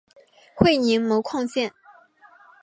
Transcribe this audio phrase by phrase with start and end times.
[0.55, 1.71] 会宁煤矿线